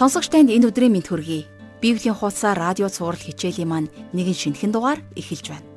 [0.00, 1.44] Сонсогч танд энэ өдрийн мэд хүргэе.
[1.84, 5.68] Библийн хуудасаар радио цаурал хичээлийн маань нэгэн шинэхэн дугаар эхэлж байна.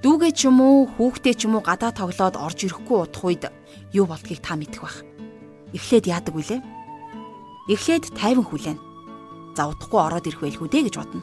[0.00, 3.44] Дүүгээ ч юм уу, хүүхдээ ч юм уу гадаа тоглоод орж ирэхгүй удах үед
[3.92, 5.04] юу болдгийг та мэдэх бах.
[5.76, 6.64] Эхлээд яадаг вүлээ?
[7.68, 8.80] Эхлээд тайван хүлээн.
[9.52, 11.20] За удахгүй ороод ирэх байлгүй дээ гэж бодно.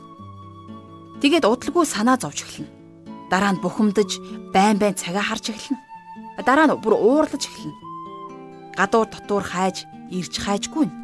[1.18, 2.70] Тэгээд удалгүй санаа зовж эхэлнэ.
[3.34, 4.22] Дараа нь бухимдаж,
[4.54, 5.82] байн байн цагаа харж эхэлнэ.
[6.46, 7.74] Дараа нь бүр уурлаж эхэлнэ.
[8.78, 11.01] Гадуур дотуур хайж, ирж хайжгүй нь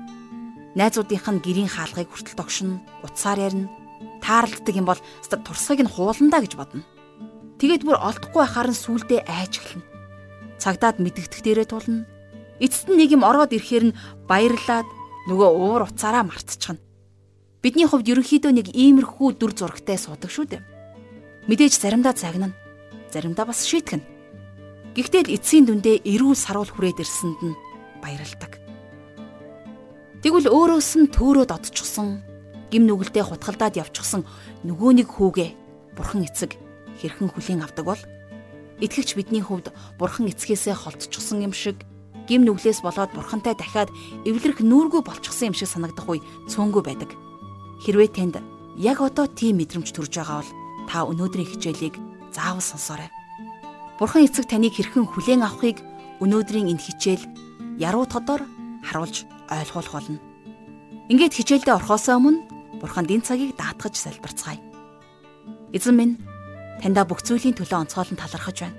[0.78, 3.74] найзуудынх нь гэрийн хаалгыг хүртэл тогшин, утсаар ярина.
[4.22, 6.86] Таарлддаг юм бол турсгыг нь хууландаа гэж бодно.
[7.58, 9.86] Тэгээд бүр олдохгүй байхаар нь сүулдэ айж эхэлнэ.
[10.62, 12.06] Цагдаад мэдэгдэх дээрээ тулна.
[12.62, 13.98] Эцэст нь нэг юм ороод ирэхээр нь
[14.30, 14.86] баярлаад
[15.26, 16.82] нөгөө уур уцаараа мартчихна.
[17.66, 20.62] Бидний хувьд ерөнхийдөө нэг иймэрхүү дүр зурагтай суудаг шүү дээ.
[21.50, 22.54] Мэдээж заримдаа загнана.
[23.10, 24.06] Заримдаа бас шийтгэн.
[24.94, 27.58] Гэхдээ л эцсийн дүндээ эрүүл саруул хүрээд ирсэнд нь
[28.00, 28.47] баярлдаг.
[30.26, 32.26] Тэгвэл өөрөөс нь төөрөө додчихсон,
[32.74, 34.26] гим нүгэлтэд хутгалдаад явчихсан
[34.66, 35.50] нөгөө нэг хүүгээ
[35.94, 36.58] бурхан эцэг
[36.98, 38.02] хэрхэн хүлээн авдаг бол
[38.82, 39.70] итгэгч бидний хувьд
[40.02, 41.86] бурхан эцгээсээ холтчихсон юм шиг
[42.26, 43.94] гим нүглээс болоод бурхантай дахиад
[44.26, 47.14] эвлэрэх нүүргүй болчихсон юм шиг санагдах үе цөөнгүй байдаг.
[47.86, 48.42] Хэрвээ танд
[48.76, 50.52] яг одоо тийм мэдрэмж төрж байгаа бол
[50.90, 51.96] та өнөөдрийн хичээлийг
[52.34, 53.10] заавал сонсоорой.
[54.02, 55.80] Бурхан эцэг таныг хэрхэн хүлээн авахыг
[56.20, 57.24] өнөөдрийн энэ хичээл
[57.78, 58.44] яруу тодор
[58.84, 60.20] харуулж ойлгуулах болно.
[61.08, 62.44] Ингээд хичээлдээ орхосоо өмнө
[62.84, 64.60] Бурханд энэ цагийг даатгаж залбирцгаая.
[65.74, 66.14] Эзэн минь
[66.84, 68.78] таньда бүх зүйлийн төлөө онцгойлон талархаж байна.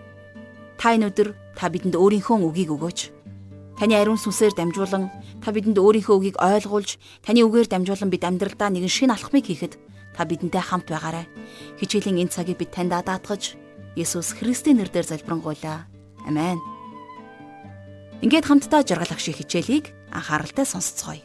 [0.79, 3.01] Та энэ өдөр та бидэнд өөрийнхөө үгийг өгөөч.
[3.79, 5.11] Таны ариун сүнсээр дамжуулан
[5.43, 9.75] та бидэнд өөрийнхөө үгийг ойлгуулж, таны үгээр дамжуулан бид амьдралдаа нэгэн шинэ алхмыг хийхэд
[10.15, 11.27] та бидэнтэй хамт байгаарай.
[11.83, 13.59] Хичээлийн энэ цагийг бид таньда даатгаж
[13.99, 15.91] Есүс Христийн нэрээр залбирanгуйлаа.
[16.27, 16.63] Амен.
[18.23, 21.23] Ингээд хамтдаа жаргал ах шиг хичээлийг анхааралтай сонсцгоё.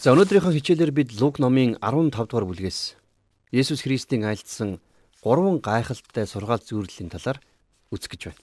[0.00, 2.96] За өнөөдрийнхөө хичээлээр бид Лук номын 15 дугаар бүлгээс
[3.52, 4.80] Есүс Христийн айлдсан
[5.20, 7.36] гурван гайхалтай сургаал зөвлөлийн талаар
[7.92, 8.42] үзэх гэж байна.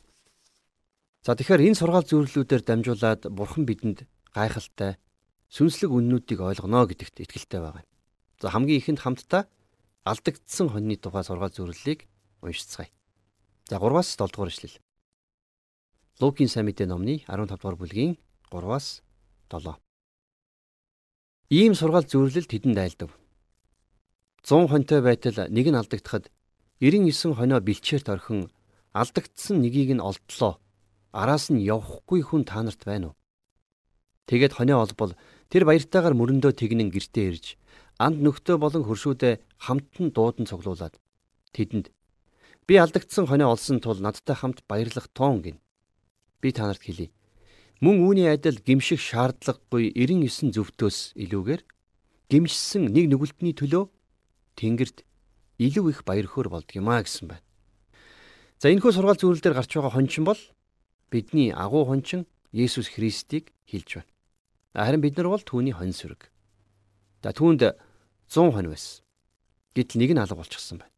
[1.26, 4.06] За тэгэхээр энэ сургаал зөвлөлүүдээр дамжуулаад Бурхан бидэнд
[4.38, 5.02] гайхалтай
[5.50, 7.90] сүнслэг үннүүдийг ойлгоно гэдэгт итгэлтэй байгаа юм.
[8.38, 9.50] За хамгийн ихэнд хамтдаа
[10.06, 12.06] алдагдсан хоньны тухай сургаал зөвлөлийг
[12.46, 12.94] уншицгаая.
[13.66, 14.78] За 3-аас 7 дугаар ишлэл.
[16.18, 18.18] Лукийн сайн мэдээ номны 15 дугаар бүлгийн
[18.50, 19.06] 3-аас
[19.54, 19.78] 7.
[21.54, 23.14] Ийм сургаал зөвлөл тэдэнд айлдав.
[24.42, 26.34] 100 хонтой байтал нэг нь алдагдахад
[26.82, 28.50] 99 хонио бэлчээрт орхин
[28.98, 30.58] алдагдсан нэгийг нь олдлоо.
[31.14, 33.16] Араас нь явахгүй хүн та нарт байна уу?
[34.26, 35.14] Тэгээд хонио олбол
[35.54, 37.46] тэр баяртайгаар мөрөндөө тэгнэн гертээ ирж
[38.02, 40.98] анд нөхдөө болон хөршүүдээ хамтан дуудан цуглуулад
[41.54, 41.94] тэдэнд
[42.66, 45.58] би алдагдсан хонио олсон тул надтай хамт баярлах тоон гин
[46.42, 47.10] би та нарт хэлье.
[47.82, 51.62] Мөн үүний адил гимших шаардлагагүй 99 зөвтөөс илүүгээр
[52.30, 53.90] гимшсэн нэг нүгэлтний төлөө
[54.58, 55.06] Тэнгэрт
[55.62, 57.46] илүү их баяр хөөр болдгиймаа гэсэн байна.
[58.58, 60.42] За энэхүү сургаал дээр гарч байгаа хончин бол
[61.14, 64.12] бидний агуу хончин Есүс Христийг хэлж байна.
[64.74, 66.30] Харин бид нар бол түүний хон сүрэг.
[67.22, 67.78] За түүнд
[68.30, 69.06] 100 хон байсан.
[69.78, 70.94] Гэтэл нэг нь алга болчихсон байна.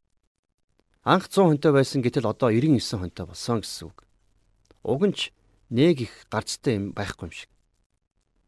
[1.03, 4.07] Анх 100 хонтой байсан гэтэл одоо 99 хонтой болсон гэсэн үг.
[4.84, 5.31] Уг нь ч
[5.69, 7.50] нэг их гарцтай юм байхгүй юм шиг.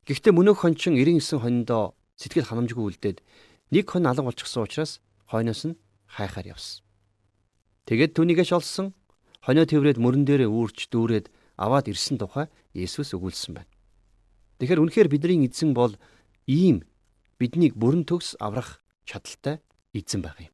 [0.07, 3.17] Гэхдээ мөнөөх хончин 99 хониндоо сэтгэл ханамжгүй үлдээд
[3.71, 6.83] нэг хон алга болчихсон учраас хойноос нь хайхаар явсан.
[7.85, 8.93] Тэгээд түүнийгээш олсон
[9.43, 11.27] хонио тэврээд мөрөн дээрээ үүрч дүүрээд
[11.57, 13.71] аваад ирсэн тухай Есүс өгүүлсэн байна.
[14.61, 15.97] Тэгэхээр үнэхээр бидний эзэн бол
[16.47, 16.85] ийм
[17.41, 19.59] биднийг бүрэн төгс аврах чадaltaй
[19.93, 20.53] эзэн байх юм.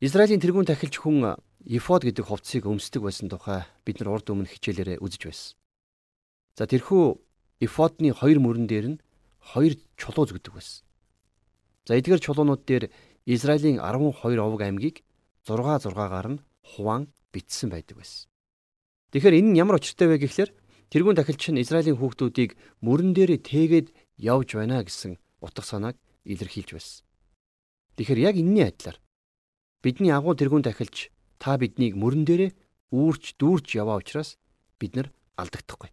[0.00, 5.00] Израилийн тэргүүн тахилч хүн Ефод гэдэг хувцсыг өмсдөг байсан тухай бид нар урд өмнө хичээлээрээ
[5.00, 5.56] үзэж байсан.
[6.60, 7.16] За тэрхүү
[7.64, 9.02] Ефодны хоёр мөрөн дээр нь
[9.40, 10.84] хоёр чулуу зүгдэг байсан.
[11.88, 12.92] За эдгээр чулуунууд дээр
[13.24, 15.08] Израилийн 12 овог аймгийг
[15.48, 18.28] 6 6-гаар нь хуваан бичсэн байдаг байсан.
[19.16, 20.52] Тэгэхээр энэ нь ямар учиртай вэ гэхлээр
[20.92, 23.88] тэрүүн тахилч нь Израилийн хүүхдүүдийг мөрөн дээрээ тээгээд
[24.20, 25.96] явж байна гэсэн утга санааг
[26.28, 27.08] илэрхийлж байсан.
[27.96, 29.00] Тэгэхээр яг энэний адилаар
[29.80, 32.50] бидний агуу тэрүүн тахилч та биднийг мөрөн дээрээ
[32.94, 34.38] үүрч дүүрч яваа учраас
[34.78, 35.08] бид нар
[35.38, 35.90] алдагдахгүй.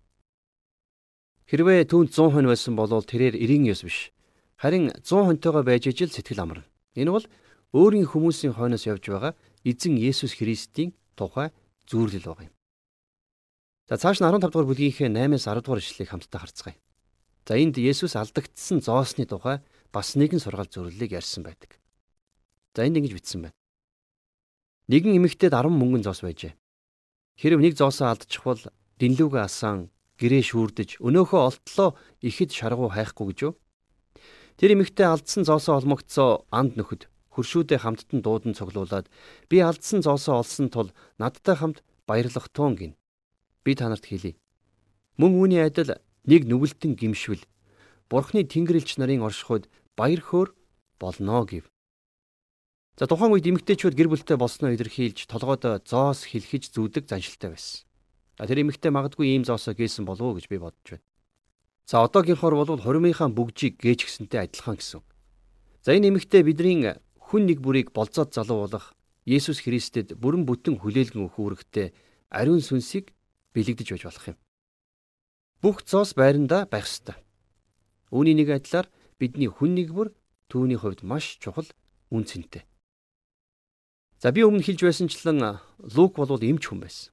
[1.49, 4.13] Хэрвээ түүнд 100 хон байсан бол тэрээр 99 биш.
[4.61, 6.69] Харин 100 хонтойгоо байж ижил сэтгэл амарна.
[6.95, 7.25] Энэ бол
[7.75, 9.33] өөрийн хүмүүсийн хойноос явж байгаа
[9.67, 11.51] эзэн Есүс Христийн тухай
[11.89, 12.55] зүйрлэл байгаа юм.
[13.91, 16.77] За цааш нь 15 дугаар бүлгийнхээ 8-аас 10 дугаар ишлэгийг хамтдаа харцгаая.
[17.43, 19.59] За энд Есүс алдагдсан зоосны тухай
[19.91, 21.75] бас нэгэн сургаал зөвлөлийг ярьсан байдаг.
[22.75, 23.57] За энд ингэж бичсэн байна.
[24.91, 26.51] Нэгэн эмэгтэйд 10 мөнгөн зоос байжээ.
[27.39, 28.59] Хэрв нэг зоосоо алдчих бол
[28.99, 29.87] дэнлүүгээ асан
[30.19, 33.53] гэрээ шүүрдэж өнөөхөө олтлоо ихэд шаргуу хайхгүй гэж юу?
[34.59, 39.07] Тэр эмэгтэй алдсан зоосоо олмогцоо анд нөхөд хөршүүдээ хамттан дуудан цоглуулад
[39.47, 42.93] би алдсан зоосоо олсон тул надтай хамт баярлах туун гин.
[43.63, 44.35] Би танарт хэлье.
[45.15, 47.47] Мөн үүний адил нэг нүгэлтэн гимшвэл
[48.11, 50.51] Бурхны Тэнгэрлэгч нарын оршихуйд баяр хөөр
[50.99, 51.71] болно гэв.
[52.99, 57.87] За тухайн үед эмэгтэйчүүд гэр бүлтэй болсноо илэрхийлж толгойд зоос хэлхэж зүүдэг заншилтай байсан.
[58.35, 61.05] Тэр эмэгтэй магадгүй ийм зоосоо гээсэн болов уу гэж би бодож байна.
[61.87, 65.01] За одоогийнхоор бол хурмынхаа бүгжийг гээж гисэнтэй адилхан гэсэн.
[65.85, 68.93] За энэ эмэгтэй бидний хүн нэг бүрийг болцоод залуу болох
[69.25, 71.93] Есүс Христэд бүрэн бүтэн хүлээлгэн өгөх үүрэгтэй
[72.33, 73.13] ариун сүнсийг
[73.53, 74.37] бэлэгдэж байж болох юм.
[75.61, 77.15] Бүх зоос байранда байх ёстой.
[78.09, 78.89] Үүний нэг адилаар
[79.21, 80.09] бидний хүн нэг бүр
[80.49, 81.69] түүний хувьд маш чухал
[82.09, 82.65] үн цэнтэй.
[84.21, 85.57] За би өмнө хэлж байсанчлан
[85.97, 87.09] Лук бол эмч хүн байсан.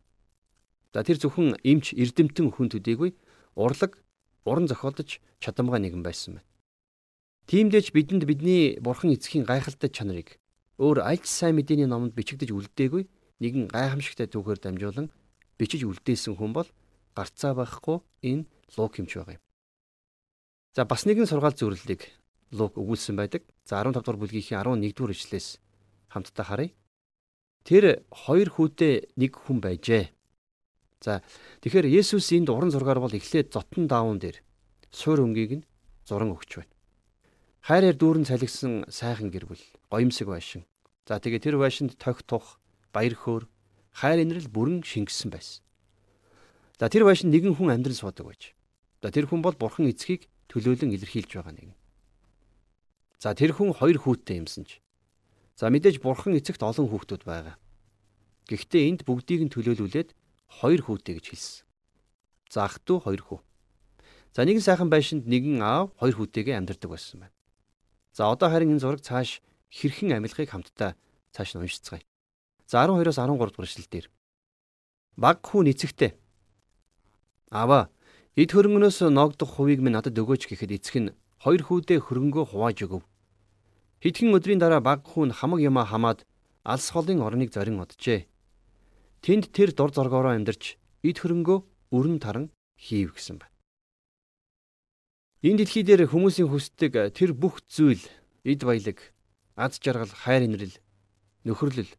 [0.93, 3.17] За тэр зөвхөн эмч эрдэмтэн хүн төдийгүй
[3.57, 3.97] урлаг
[4.45, 6.49] уран зохиолдож чадамгай нэгэн байсан байна.
[7.49, 10.37] Тиймдээч бидэнд бидний бурхан эцгийн гайхалтай чанарыг
[10.77, 13.09] өөр аль ч сайн мэдээний номонд бичигдэж үлдээгүй
[13.41, 15.09] нэгэн гайхамшигтай түүхээр дамжуулан
[15.57, 16.69] бичиж үлдээсэн хүн бол
[17.17, 18.45] гарцаа байхгүй энэ
[18.77, 19.45] Лук хэмч байгаа юм.
[20.77, 22.05] За бас нэгэн сургаал зөвлөлийг
[22.53, 23.49] Лук өгүүлсэн байдаг.
[23.65, 25.57] За 15 дугаар бүлгийн 11 дугаар ишлээс
[26.13, 26.77] хамтдаа харъя.
[27.69, 30.09] Тэр хоёр хүүтэй нэг хүн байжээ.
[31.05, 31.21] За
[31.61, 34.41] тэгэхээр Есүс энд уран зургаар бол эхлээд зотон даавн дээр
[34.89, 35.69] суур өнгийг нь
[36.09, 36.73] зуран өгч байна.
[37.61, 39.61] Хайраар дүүрэн цалигсан сайхан гэр бүл,
[39.93, 40.65] гоёмсог байшин.
[41.05, 42.57] За тэгээ тэр байшинд тохь тух,
[42.89, 43.45] баяр хөөр,
[43.93, 45.61] хайр инрэл бүрэн шингэсэн байсан.
[46.81, 48.57] За тэр байшинд нэгэн хүн амьдран суудаг байж.
[49.05, 51.77] За тэр хүн бол бурхан эцгийг төлөөлөн илэрхийлж байгаа нэг.
[53.21, 54.81] За тэр хүн хоёр хүүтэй юмсан ч.
[55.59, 57.59] За мэдээж бурхан эцэгт олон хүүхдүүд байгаа.
[58.47, 60.15] Гэхдээ энд бүгдийг нь төлөөлүүлээд
[60.63, 61.67] хоёр хүүтэй гэж хэлсэн.
[62.47, 63.39] За ах トゥ хоёр хүү.
[64.39, 67.35] За нэгэн сайхан байшинд нэгэн аав хоёр хүүтэйгээ амьдардаг байсан байна.
[68.15, 69.43] За одоо харин энэ зураг цааш
[69.75, 70.95] хэрхэн амилахыг хамтдаа
[71.35, 72.07] цааш нь уншицгаая.
[72.71, 74.07] За 12-оос 13 дугаар эшлэлдэр
[75.19, 76.15] баг хүн эцэгтэй.
[77.51, 77.91] Аваа
[78.39, 83.03] Эд хөрөнгнөөс ногдох хувийг минь надад өгөөч гэхэд эцэг нь хоёр хүүдээ хөрөнгөө хувааж өгөв.
[83.99, 86.23] Хэдхэн өдрийн дараа баг хүн хамаг юмаа хамаад
[86.63, 88.31] алс холын орныг зорин оджээ.
[89.25, 91.59] Тэнд тэр дур зоргоороо амьдарч эд хөрөнгөө
[91.97, 92.47] өрн таран
[92.79, 93.55] хийв гэсэн байна.
[95.43, 98.03] Энэ дэлхий дээр хүмүүсийн хүсдэг тэр бүх зүйл
[98.47, 98.99] эд баялаг,
[99.59, 100.79] аз жаргал, хайр инрэл,
[101.43, 101.91] нөхөрлөл,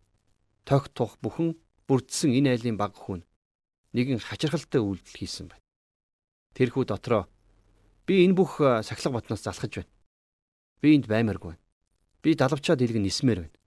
[0.63, 3.27] тогт тух бүхэн бүрдсэн энэ айлын баг хүн
[3.95, 5.65] нэгэн хачирхалтай үйлдэл хийсэн байна.
[6.55, 7.27] Тэрхүү дотроо
[8.07, 9.91] би энэ бүх сахилга ботноос залхаж байна.
[10.79, 11.63] Би энд баймааргүй байна.
[12.23, 13.57] Би далавчаад илгэн нисмээр байна.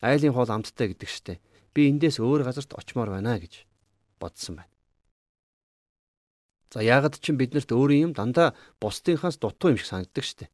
[0.00, 1.40] Айлын хоол амттай гэдэг штэ.
[1.76, 3.68] Би эндээс өөр газарт очимоор байна гэж
[4.18, 4.72] бодсон байна.
[6.72, 10.48] За яагаад ч биднэрт өөрийн юм дандаа бусдынхаас дутуу юм шиг санагддаг штэ.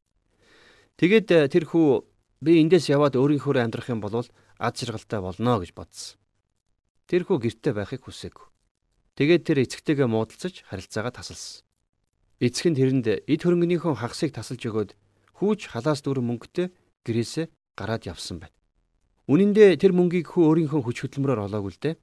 [0.98, 2.02] Тэгээд тэр хүү
[2.42, 4.26] би эндээс яваад өөрийнхөө амьдрах юм бол
[4.58, 6.18] аз жаргалтай болно гэж бодсон.
[7.06, 8.46] Тэр хүү гэртээ байхыг хүсээгүй.
[9.14, 11.62] Тэгээд тэр эцэгтэйгээ муудалцаж харилцаагаа тасалсан.
[12.42, 14.90] Эцэг нь тэрэнд эд хөрөнгөнийхөө хагасыг тасалж өгөөд
[15.38, 16.66] хүүч халаас дүүрэн мөнгөтэй
[17.08, 18.52] гэрээсээ гараад явсан байна.
[19.28, 21.94] Үнэн дээр тэр мөнгийг хүү өөрийнхөө хүч хөдөлмөрөөр олоогүй л дээ.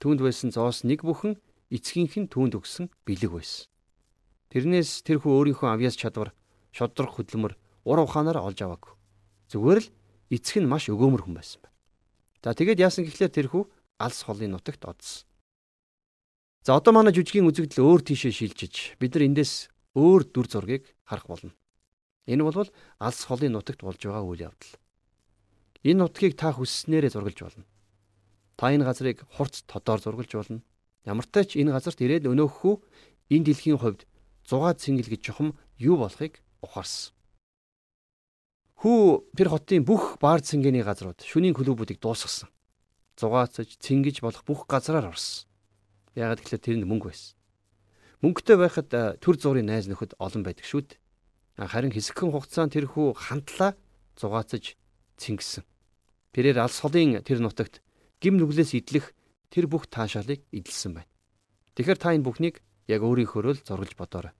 [0.00, 1.36] Түүнд байсан зоос нэг бүхэн
[1.72, 3.68] эцгийнх нь түүнд өгсөн бэлэг байсан.
[4.52, 6.32] Тэрнээс тэр хүү өөрийнхөө авьяас чадвар,
[6.72, 7.52] шодрох хөдөлмөр,
[7.84, 8.92] ур ухаанаар олж аваагүй.
[9.52, 9.88] Зүгээр л
[10.32, 11.76] эцэг нь маш өгөөмөр хүн байсан байна.
[12.44, 13.64] За тэгээд яасан гэхлээр тэр хүү
[14.00, 15.28] алс холын нутагт одсон.
[16.64, 21.26] За одоо манай жүжигийн үзэгдэл өөр тийшээ шилжиж бид нар эндээс өөр дүр зургийг харах
[21.28, 21.52] болно.
[22.28, 22.68] Энэ бол
[23.00, 24.72] алс холын нутагт болж байгаа үйл явдал.
[25.80, 27.64] Энэ нутгийг та хүсснээрээ зургалж болно.
[28.60, 30.60] Та энэ газрыг хурц тодоор зургалж болно.
[31.08, 32.74] Ямартай ч энэ газарт ирээд өнөөхөө
[33.32, 34.04] энэ дэлхийн хувьд
[34.44, 37.16] зугаа цэнгэл гэж чухам юу болохыг ухаарсан.
[38.84, 42.52] Хүү тэр хотын бүх баар цэнгэний газрууд шүнийн клубүүдийг дуусгасан.
[43.16, 45.48] Зугаацж цэнгэж болох бүх газраар орсон.
[46.14, 47.34] Яагаад гэвэл тэрэнд мөнгө байсан.
[48.22, 51.00] Мөнгөтэй байхад төр зургийн найз нөхөд олон байдаг шүү дээ.
[51.58, 53.74] Харин хэсэгхэн хугацаанд тэрхүү хандлаа
[54.14, 54.78] зугаацаж
[55.18, 55.66] цэнгсэн.
[56.30, 57.82] Тэрээр алс холын тэр нутагт
[58.22, 59.10] гим нүглээс идэлх
[59.50, 61.10] тэр бүх таашаалыг эдэлсэн байна.
[61.74, 64.34] Тэгэхээр та энэ бүхнийг яг өөрийнхөө л зургалж бодоорой.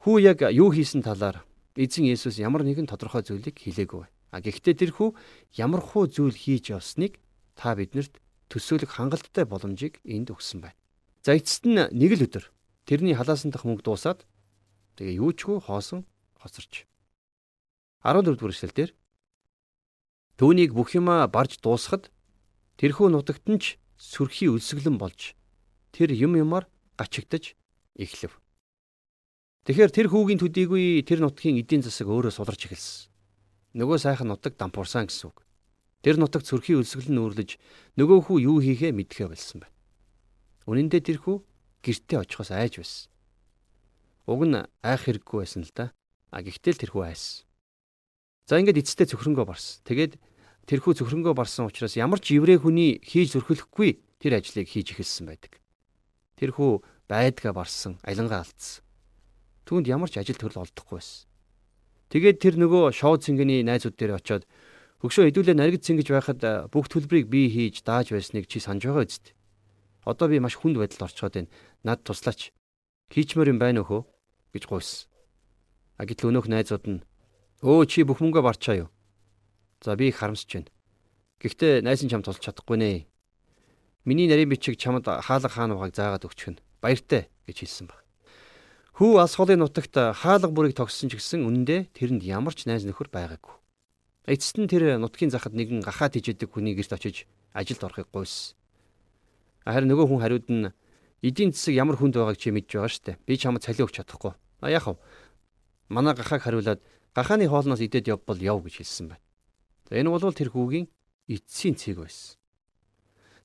[0.00, 1.44] Хүү яг юу хийсэн талаар
[1.76, 4.08] эзэн Есүс ямар нэгэн тодорхой зүйлийг хэлээгүй.
[4.32, 5.12] А гэхдээ тэр хүү
[5.60, 7.20] ямар хуу зүйл хийж явсныг
[7.52, 8.16] та биднэрт
[8.48, 10.78] төсөөлөх хангалттай боломжийг энд өгсөн байна.
[11.20, 12.48] За эцэст нь нэг л өдөр
[12.88, 14.24] тэрний халаасан дах мөнгө дуусаад
[14.98, 16.02] тэгээ юучгүй хоосон
[16.42, 16.84] хоцорч.
[18.02, 18.90] 14 дугаар эшлэл дээр
[20.38, 22.10] түүнийг бүх юма барж дуусахад
[22.82, 25.38] тэрхүү нутагт нь ч сүрхий өлсгөлэн болж
[25.94, 26.66] тэр юм юмар
[26.98, 27.54] гачигдаж
[27.94, 28.34] эхлэв.
[29.66, 33.10] Тэгэхээр тэр хүүгийн төдийгүй тэр нутгийн эдийн засаг өөрөө суларч эхэлсэн.
[33.78, 35.44] Нөгөө сайхан нутаг дампуурсан гэсэн үг.
[36.00, 37.50] Тэр нутаг цөрхийн өлсгөл нь үүрлэж
[37.98, 39.76] нөгөө хүү юу хийхээ мэдхээ болсон байна.
[40.70, 41.36] Үнэн дээр тэр хүү
[41.84, 43.10] гэртээ очихоос айж байсан.
[44.28, 45.96] Уг нь айх хэрэггүй байсан л да.
[46.28, 47.48] А гэхдээ л тэр хүү айсан.
[48.44, 49.80] За ингээд эцэстээ цөхрөнгөө барсан.
[49.88, 50.20] Тэгээд
[50.68, 55.24] тэр хүү цөхрөнгөө барсан учраас ямар ч еврей хүний хийж зөрхөлөхгүй тэр ажлыг хийж эхэлсэн
[55.32, 55.56] байдаг.
[56.36, 58.84] Тэр хүү байдгаа барсан, алингаа алдсан
[59.68, 61.28] түүнд ямар ч ажил төрөл олдохгүй байсан.
[62.08, 64.48] Тэгээд тэр нөгөө шоу цэнгэний найзууд дээр очиод
[65.04, 66.40] хөгшөө хэдүүлээ наргид цэнгэж байхад
[66.72, 69.36] бүх төлбөрийг би хийж дааж байсныг чи санаж байгаа үст.
[70.08, 71.52] Одоо би маш хүнд байдалд орчоод байна.
[71.84, 72.48] Над туслаач.
[73.12, 74.08] Хийчмээр юм байна өхөө
[74.54, 75.08] гэж гуйсан.
[75.98, 77.04] А гэтэл өнөөх найзууд нь
[77.62, 78.88] өө чи бүх мөнгөө барчаа юу?
[79.82, 80.70] За би их харамсаж байна.
[81.42, 83.06] Гэхдээ найз нь чам тулж чадахгүй нэ.
[84.06, 86.62] Миний нарийн бичиг чамд хаалга хаан угааг заагаад өгчих нь.
[86.82, 88.02] Баяртай гэж хэлсэн баг.
[88.98, 93.10] Хүү алс холын нутагт хаалга бүрийг тогссон ч гэсэн үнэндээ тэрэнд ямар ч найз нөхөр
[93.10, 93.54] байгаагүй.
[94.26, 98.58] Эцэст нь тэр нутгийн захад нэгэн гахаад ижидэг хүний гэрт очиж ажилд орохыг гуйсан.
[99.62, 100.70] Харин нөгөө хүн хариуд нь
[101.22, 103.18] эдийн засаг ямар хүнд байгааг чи мэдж байгаа штэ.
[103.26, 104.32] Би чамд цалин өгч чадахгүй.
[104.62, 104.96] А яах вэ?
[105.88, 106.80] Манай гахааг хариулаад
[107.14, 109.24] гахааны хоолноос идээд явбал яв гэж хэлсэн байна.
[109.90, 110.86] За энэ бол тэр хүүгийн
[111.26, 112.38] эцсийн цэг байсан.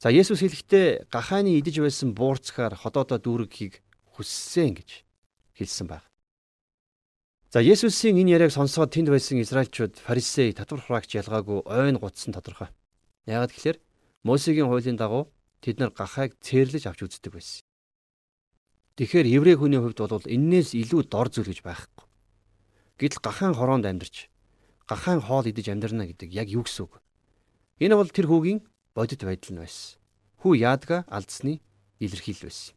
[0.04, 3.80] За Есүс хэлэхдээ гахааны идэж байсан буурцгаар ходоодоо дүүргэхийг
[4.14, 5.08] хүссэн гэж
[5.56, 6.06] хэлсэн байна.
[7.50, 12.68] За Есүсийн энэ яриаг сонсоод тэнд байсан Израильчууд фарисей татвар хураагч ялгаагүй ойн гутсан тодорхой.
[13.26, 13.78] Яагаад гэхээр
[14.28, 15.32] Мосегийн хуулийн дагуу
[15.64, 17.64] тэд нар гахайг цээрлэж авч үздэг байсан.
[19.00, 22.06] Тэгэхээр еврей хүний хувьд бол эннээс илүү дор зүйл гэж байхгүй.
[23.00, 24.28] Гэтэл гахаан хороонд амьдарч
[24.86, 27.00] гахаан хоол идэж амьдрна гэдэг яг юу гэсэн үг?
[27.80, 28.62] Энэ бол тэр хүүгийн
[28.94, 29.98] бодит байдал нь байсан.
[30.44, 31.64] Хүү яадга алдсны
[32.04, 32.76] илэрхийлэл байсан.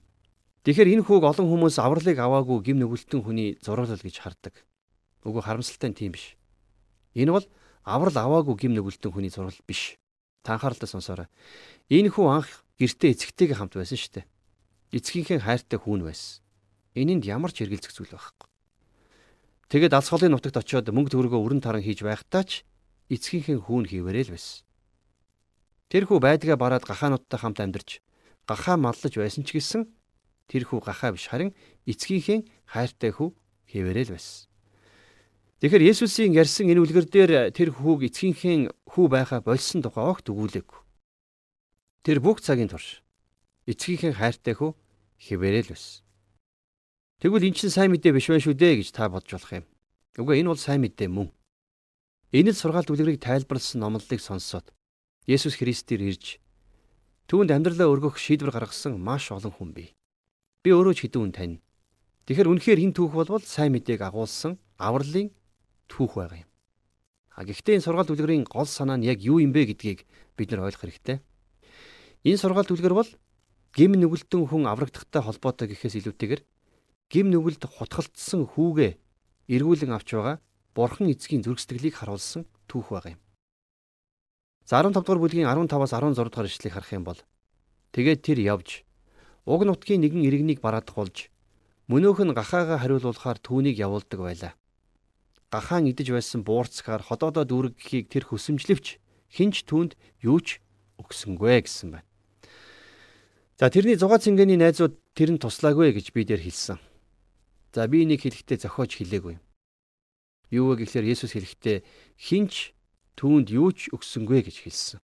[0.65, 4.55] Тэгэхээр энэ хүүг олон хүмүүс авралыг аваагүй гим нүгэлтэн хүний зураглал гэж хардаг.
[5.27, 6.35] Үгүй харамсалтай нь тийм биш.
[7.15, 7.47] Энэ бол
[7.87, 9.95] аврал аваагүй гим нүгэлтэн хүний зураглал биш.
[10.43, 11.29] Та анхааралтай сонсоорой.
[11.87, 14.27] Энэ хүү анх гэртээ эцэгтэйгээ хамт байсан шүү дээ.
[14.97, 16.45] Эцгийнхээ хайртай хүүн байсан.
[16.97, 18.49] Энэнд ямар ч эргэлзэх зүйл байхгүй.
[19.73, 22.63] Тэгэд алс холын нутагт очиод мөнгө төгрөгөө өрн таран хийж байхдаа ч
[23.11, 24.63] эцгийнхээ хүүн хийвэрэл байсан.
[25.91, 27.99] Тэр хүү байдгаа бараад гахаануудтай хамт амьдарч
[28.47, 29.91] гахаа маллаж байсан ч гэсэн
[30.47, 31.51] тэр хүү гахаа биш харин
[31.87, 33.35] эцгийнхээ хайртай хүү
[33.71, 34.47] хэвээрэл байсан.
[35.59, 40.86] Тэгэхээр Есүсийн ярьсан энэ үлгэр дээр тэр хүүг эцгийнхээ хүү байхаа болсон тухай огт өгүүлээгүй.
[42.07, 43.03] Тэр бүх цагийн турш
[43.67, 44.79] эцгийнхээ хайртай хүү
[45.27, 46.07] хэвээрэл байсан.
[47.19, 49.67] Тэгвэл эн чинь сайн мэдээ биш байх шүү дээ гэж та бодж болох юм.
[50.15, 51.35] Үгүй энэ бол сайн мэдээ мөн.
[52.31, 54.71] Энэ л сургаалт үлгэрийг тайлбарласан номлолыг сонсоод
[55.27, 56.39] Есүс Христээр ирж
[57.27, 59.91] түүнд амьдралаа өргөх шийдвэр гаргасан маш олон хүн бий.
[60.63, 61.59] Би өөрөө ч хэдэн хүн тань.
[62.31, 65.35] Тэгэхээр үнэхээр энэ түүх болвол сайн мэдээг агуулсан авралын
[65.91, 66.51] түүх байгаа юм.
[67.35, 70.07] А гэхдээ энэ сургаалт үлгэрийн гол санаа нь яг юу юм бэ гэдгийг
[70.39, 71.19] бид нар ойлгох хэрэгтэй.
[72.27, 73.11] Энэ сургаалт үлгэр бол
[73.71, 76.43] гим нүгэлтэн хүн аврагдахтай холбоотой гэхээс илүүтэйгээр
[77.07, 78.99] гим нүгэлд хутгалтсан хүүгээ
[79.55, 80.43] эргүүлэн авч байгаа
[80.75, 83.23] бурхан эцгийн зүрх сэтгэлийг харуулсан түүх байгаа юм.
[84.67, 87.21] За 15 дугаар бүлгийн 15-аас 16 дугаар ишлэгийг харах юм бол
[87.95, 88.83] тэгээд тэр явж
[89.47, 91.31] уг нутгийн нэгэн иргэнийг бараадах болж
[91.87, 94.53] мөнөөх нь гахаага хариулуулахаар түүнийг явуулдаг байлаа.
[95.55, 98.99] Гахаан идэж байсан буурцгаар ходоодоо дүүргэхийг тэр хөсөмжлөвч
[99.31, 99.95] хинч түүнд
[100.27, 100.59] юу ч
[100.99, 102.16] өгсөнгүй гэсэн байна.
[103.57, 106.77] За тэрний зугаа цэнгэний найзууд тэр нь туслаагүй гэж би дээр хэлсэн.
[107.73, 109.41] За би энийг хэлэхдээ зохиож хэлээгүй.
[110.53, 111.81] Юу вэ гэхээр Есүс хэлэхдээ
[112.21, 112.77] хинч
[113.17, 115.01] түүнд юу ч өгсөнгүй гэж хэлсэн.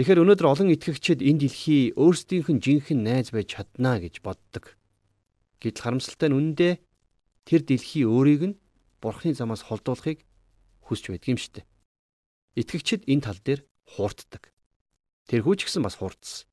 [0.00, 4.80] Тэгэхээр өнөөдөр олон итгэгчид энэ дэлхий өөрсдийнх нь жинхэнэ найз байж чаднаа гэж боддог.
[5.60, 6.80] Гэтэл харамсалтай нь үндэ
[7.44, 8.58] тэр дэлхий өөрийг нь
[9.04, 10.24] бурхны замаас холдуулахыг
[10.88, 11.68] хүсч байдаг юм штэ.
[12.56, 13.60] Итгэгчид энэ тал дээр
[13.92, 14.56] хуурддаг.
[15.28, 16.48] Тэр хүү ч гэсэн бас хуурдсан.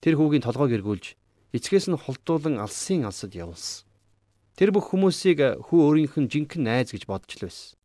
[0.00, 1.06] Тэр хүүгийн толгойг эргүүлж
[1.52, 3.84] эцгээс нь холдуулан алсын алсад явуулсан.
[4.56, 7.76] Тэр бүх хүмүүсийг хүү өөрийнх нь жинхэнэ найз гэж бодж л байсан.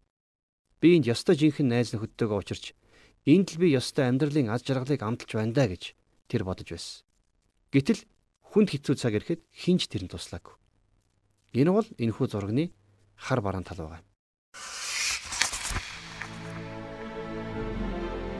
[0.79, 2.75] Би энд ёстой жинхэнэ найз нөхөдтэйгээ уулзч
[3.25, 5.97] Энд л би ёстой амьдралын аз жаргалыг амталж байна даа гэж
[6.29, 7.01] тэр бодож байсан.
[7.73, 8.05] Гэтэл
[8.53, 10.53] хүнд хэцүү цаг ирэхэд хинч тэрэнд туслаагүй.
[11.57, 12.69] Энэ бол энэхүү зурагны
[13.17, 14.05] хар бараан тал байгаа.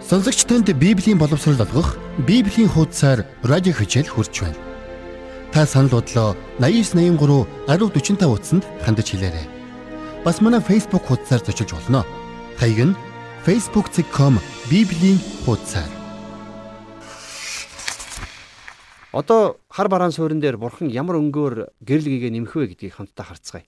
[0.05, 4.55] Сонсогч танд Библийн боловсрол олгох Библийн хуудасаар радио хичээл хурж байна.
[5.51, 6.31] Та санал бодлоо
[6.63, 9.43] 8983 1045 утсанд хандаж хэлээрэй.
[10.23, 12.07] Бас манай Facebook хуудасаар зочилж болно.
[12.55, 12.95] Хаяг нь
[13.43, 14.39] facebook.com
[14.71, 15.91] библийн хуудасаар.
[19.11, 23.67] Одоо хар бараан суурин дээр бурхан ямар өнгөөр гэрэл гээгээ нэмэх вэ гэдгийг хамтдаа харцгаая.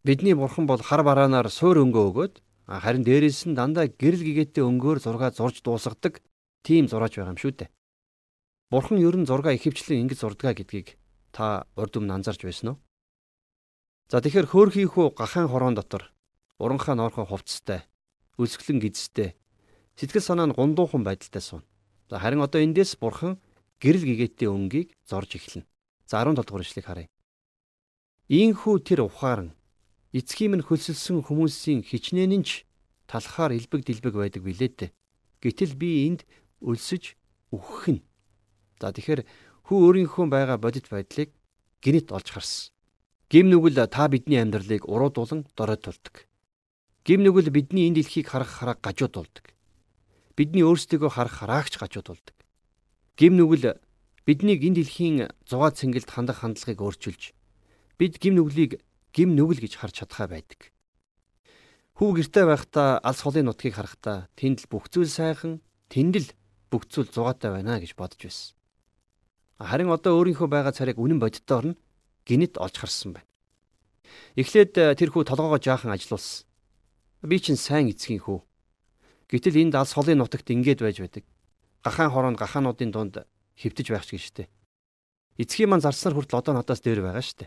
[0.00, 2.34] Бидний бурхан бол хар бараанаар суур өнгөө өгөөд
[2.72, 6.24] харин дээрээс нь дандаа гэрэл гэгээтэй өнгөөр зураг зурж дуусгадаг
[6.64, 7.70] тийм зураач байгаа юм шүү дээ.
[8.72, 10.96] Бурхан ер нь зураг ихэвчлэн ингэж зурдгаа гэдгийг
[11.30, 12.78] та урд өмнө анзаарч байсан уу?
[14.08, 16.10] За тэгэхээр хөөрхийхүү гахаан хороон дотор
[16.58, 17.84] уранхаа ноорхон хувцастай,
[18.40, 19.36] өсгөлэн гизтэй,
[19.98, 21.62] сэтгэл санаа нь гундуухан байдалтай суун.
[22.08, 23.40] За харин одоо эндээс бурхан
[23.82, 25.68] гэрэл гэгээтэй өнгийг зорж эхэлнэ.
[26.06, 27.08] За 17 дугаар ишлэгийг харъя.
[28.28, 29.52] Ийхүү тэр ухаан
[30.12, 32.64] эцгийн минь хөлсөлсөн хүмүүсийн хичнээн нь ч
[33.10, 34.90] талхаар илбэг дилбэг байдаг билээ дээ.
[35.42, 36.24] Гэтэл би энд
[36.60, 37.16] өлсөж
[37.50, 38.02] үхэх нь.
[38.78, 39.24] За тэгэхээр
[39.66, 41.32] хүү өөрийнхөө байгаа бодит байдлыг
[41.80, 42.70] гинэт олж харсан.
[43.32, 46.28] Гим нүгэл та бидний амьдралыг уруудулан дорой тулдаг.
[47.02, 49.46] Гим нүгэл бидний энэ дэлхийг харах хараа гажууд болдог.
[50.36, 52.36] Бидний өөрсдийгөө харах хараагч гажууд болдог.
[53.16, 53.80] Гим нүгэл
[54.26, 55.18] биднийг энэ дэлхийн
[55.48, 57.32] зугаа цэнгэлд хандах хандлагыг өөрчилж
[57.98, 58.80] бид гим нүглийг
[59.14, 60.72] гим нүгэл гэж харж чадхаа байдаг.
[61.94, 66.28] Хүү гэртээ байхдаа алс холын нутгийг харахтаа тэнд л бүх зүйл сайхан, тэнд л
[66.74, 68.58] бүх зүйл зугаатай байна гэж бодож байсан.
[69.62, 71.74] Харин одоо өөрийнхөө байгаа царайг үнэн бодиттой орно
[72.26, 73.30] гинэт олж харсан байна.
[74.34, 76.42] Эхлээд э, тэр хүү толгоогоо жаахан ажилуулсан.
[77.22, 78.42] Би чинь сайн эцгийн хүү.
[79.30, 81.24] Гэтэл энд алс холын нутагт ингэж байж байдаг.
[81.86, 83.22] Гахаан хороонд гахаануудын дунд
[83.54, 84.50] хөвтөж байх ч гэжтэй.
[85.38, 87.46] Эцгийн маань зарснаар хүртэл одоо надаас дээр байгаа штэ.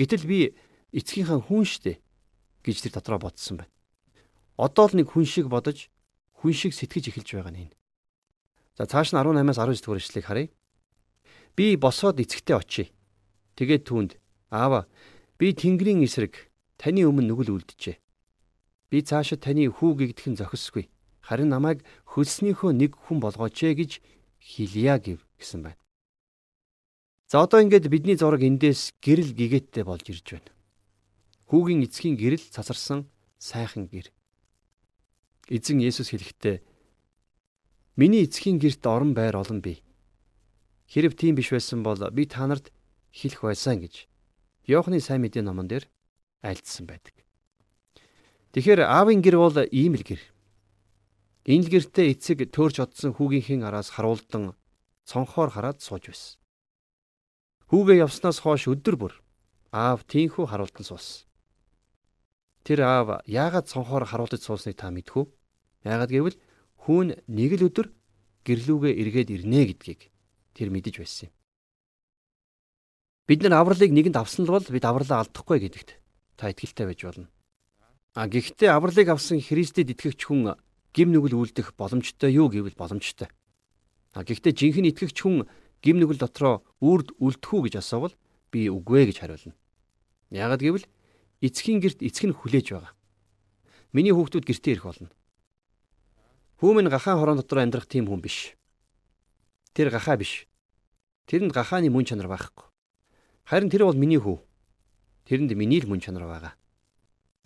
[0.00, 0.56] Гэтэл би
[0.96, 2.00] эцгийнхаа хүн штэ
[2.64, 3.72] гэж тэр дотроо бодсон байна.
[4.56, 5.92] Одоо л нэг хүн шиг бодож
[6.40, 7.79] хүн шиг сэтгэж эхэлж байгаа нь энэ.
[8.80, 10.48] За цааш нь 18-аас 19 дугаар ишлэгийг харъя.
[11.52, 12.88] Би босоод эцэгтэй очие.
[13.52, 14.16] Тэгээд түүнд
[14.48, 14.88] аава
[15.36, 16.48] би Тэнгэрийн эсрэг
[16.80, 18.00] таны өмнө нүгэл үлджээ.
[18.88, 20.88] Би цаашид таны хүү гэгдхэн зохисгүй.
[21.20, 23.92] Харин намайг хөлснийхөө нэг хүн болгооч ээ гэж
[24.40, 25.80] хэлье гэв гэсэн байна.
[27.28, 30.56] За одоо ингээд бидний зураг эндээс гэрэл гэгэттэй болж ирж байна.
[31.52, 34.08] Хүүгийн эцгийн гэрэл цасарсан сайхан гэр.
[35.52, 36.69] Эзэн Есүс хэлэхдээ
[37.96, 39.82] Миний эцгийн герт орон байр олон бий.
[40.86, 42.70] Хэрв тийм биш байсан бол би та нарт
[43.10, 44.10] хэлэх байсан гэж
[44.70, 45.90] Иохны сайн мэдээ номон дээр
[46.46, 47.14] айлдсан байдаг.
[48.54, 50.22] Тэгэхээр аавын гэр бол ийм л гэр.
[51.50, 54.54] Энэ л гэртээ эцэг төөрч одсон хүүгийнхээ араас харуулдан
[55.10, 56.38] цонхоор хараад сууж байсан.
[57.72, 59.12] Хүүгээ явснаас хойш өдөр бүр
[59.74, 61.26] аав тийхүү харуулдан суусан.
[62.62, 65.24] Тэр аав яагаад цонхоор харуулж суусныг та мэдхүү?
[65.82, 66.38] Яагаад гэвэл
[66.84, 67.92] хүүн нэг л өдөр
[68.48, 70.00] гэрлүүгээ эргээд ирнэ гэдгийг
[70.56, 71.34] тэр мэдэж байсан юм.
[73.28, 75.90] Бид нар авралыг нэгэнд авсан л бол бид авралаа алдахгүй гэдэгт
[76.40, 77.28] та итгэлтэй байж болно.
[78.16, 80.56] А гэхдээ авралыг авсан Христэд итгэгч хүн
[80.90, 83.30] гим нүгэл үлдэх боломжтой юу гэвэл боломжтой.
[84.16, 85.46] А гэхдээ жинхэнэ итгэгч хүн
[85.84, 88.16] гим нүгэл дотроо үрд үлдэх үү гэж асуувал
[88.50, 89.54] би үгүй гэж хариулна.
[90.34, 90.86] Яагад гэвэл
[91.38, 92.92] эцгийн герт эцэг нь хүлээж байгаа.
[93.94, 95.08] Миний хүүхдүүд гэртээ ирэх болно.
[96.60, 98.52] Хүүмэн гахаан хорон дотор амьдрах тийм хүн биш.
[99.72, 100.44] Тэр гахаа биш.
[101.24, 102.68] Тэрэнд гахааны мөн чанар байхгүй.
[103.48, 104.36] Харин тэр бол миний хүү.
[105.24, 106.52] Тэрэнд миний л мөн чанар байгаа.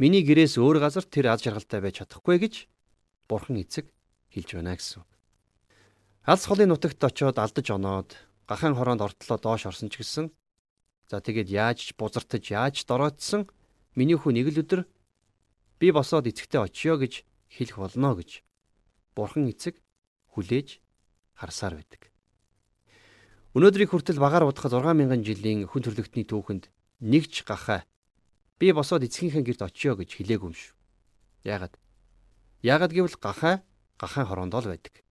[0.02, 2.54] Миний гэрээс өөр газар тэр аз жаргалтай байж чадахгүй гэж
[3.30, 3.86] Бурхан эцэг
[4.34, 5.06] хэлж байна гэсэн.
[6.26, 8.18] Алс холын нутагт очиод алдаж оноод
[8.50, 10.34] гахаан хороонд ортлоо доош орсон ч гэсэн
[11.06, 13.46] за тэгээд яаж ч бузартаж яаж дороодсон
[13.94, 14.80] миний хүү нэг л өдөр
[15.78, 18.43] би босоод эцэгтэй очиё гэж хэлэх болно гэж
[19.14, 19.78] Бурхан эцэг
[20.34, 20.82] хүлээж
[21.38, 22.10] харсаар байдаг.
[23.54, 26.70] Өнөөдрийг хүртэл багаар удахад 6000 жилийн хүн төрлөختний түүхэнд
[27.06, 27.86] нэгч гахаа
[28.58, 30.74] би босоод эцгийнхээ гэрт очиё гэж хэлээгүй юм шүү.
[31.46, 31.78] Яагаад?
[32.66, 33.62] Яагаад гэвэл гахаа
[33.94, 35.06] гахаан хороонд л байдаг.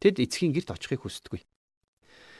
[0.00, 1.44] Тэд эцгийн гэрт очихыг хүсдэггүй.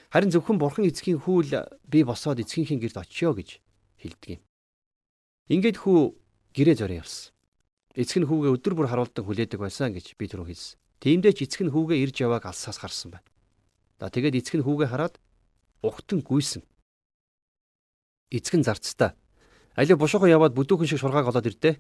[0.09, 1.49] Харин зөвхөн бурхан эцгийн хүл
[1.85, 3.61] би босоод эцгийнхээ гэрт очиё гэж
[4.01, 4.43] хэлдэг юм.
[5.53, 6.01] Ингээд хүү
[6.57, 7.37] гэрээ зорин явсан.
[7.93, 10.79] Эцэг нь хүүгээ өдөр бүр харуулдаг хүлээдэг байсан гэж би түрүү хэлсэн.
[11.05, 13.29] Тиймдээ ч эцэг нь хүүгээ ирж явааг алсаас харсан байна.
[14.01, 15.21] За тэгээд эцэг нь хүүгээ хараад
[15.85, 16.65] ухтан гүйсэн.
[18.33, 19.13] Эцэг нь зарцтай.
[19.77, 21.77] Алив бушуухан яваад бүдүүхэн шиг шургааг олоод ирдээ.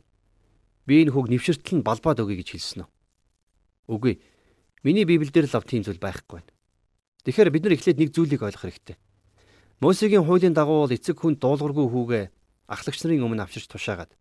[0.84, 2.88] Би энэ хүүг нэвширтэл нь балбаад өгье гэж хэлсэн үү?
[3.96, 4.20] Үгүй.
[4.84, 6.52] Миний библиэлд л ав тийм зүйл байхгүй байна.
[7.24, 9.00] Тэгэхээр бид нар эхлээд нэг зүйлийг ойлгох хэрэгтэй.
[9.80, 12.24] Мосегийн хуулийн дагуу эцэг хүн дуулуургүй хүүгээ
[12.68, 14.12] ахлагч нарын өмнө авчирч тушаагаад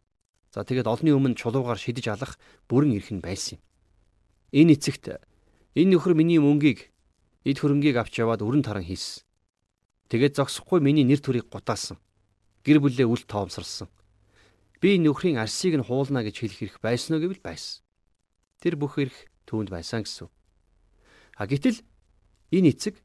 [0.55, 2.39] за тэгээд олонний өмнө чулуугаар шидэж алах
[2.71, 3.63] бүрэн эрх нь байсан юм.
[4.53, 5.17] Энэ эцэгт
[5.73, 6.93] энэ нөхөр миний мөнгийг
[7.41, 9.25] эд хөрөнгийг авч яваад өрн таран хийсэн.
[10.13, 11.97] Тэгээд зогсохгүй миний нэр төрийг гутаасан.
[12.61, 13.89] Гэр бүлээ үл тоомсорсон.
[14.77, 17.81] Би нөхрийн арсыг нь хуулна гэж хэлэх хэрэг байсан уу гэвэл байсан.
[18.61, 19.17] Тэр бүх эрх
[19.49, 20.29] түүнд байсан гэсэн.
[21.33, 21.81] А гэтэл
[22.53, 23.01] энэ эцэг